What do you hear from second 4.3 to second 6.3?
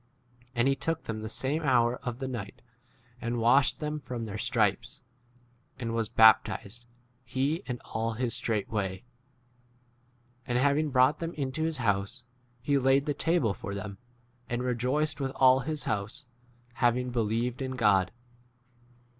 stripes; and was